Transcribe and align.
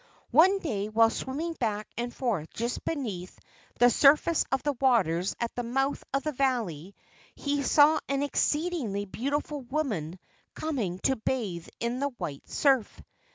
One 0.31 0.57
day, 0.57 0.89
while 0.89 1.11
swimming 1.11 1.53
back 1.53 1.87
and 1.95 2.11
forth 2.11 2.49
just 2.55 2.83
beneath 2.85 3.39
the 3.77 3.85
sur¬ 3.85 4.17
face 4.17 4.43
of 4.51 4.63
the 4.63 4.73
waters 4.81 5.35
at 5.39 5.53
the 5.53 5.61
mouth 5.61 6.03
of 6.11 6.23
the 6.23 6.31
valley, 6.31 6.95
he 7.35 7.61
saw 7.61 7.99
an 8.09 8.23
exceedingly 8.23 9.05
beautiful 9.05 9.61
woman 9.61 10.17
coming 10.55 10.97
to 11.03 11.15
bathe 11.17 11.67
in 11.79 11.99
the 11.99 12.09
white 12.17 12.49
surf. 12.49 13.03